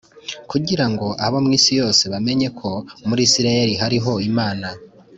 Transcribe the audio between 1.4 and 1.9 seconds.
mu isi